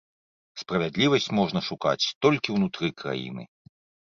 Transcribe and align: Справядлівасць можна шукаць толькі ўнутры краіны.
Справядлівасць 0.61 1.29
можна 1.39 1.59
шукаць 1.67 2.09
толькі 2.27 2.55
ўнутры 2.57 2.87
краіны. 3.03 3.43